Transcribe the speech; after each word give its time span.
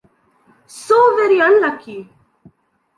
So 0.65 1.15
very 1.15 1.39
unlucky! 1.39 2.09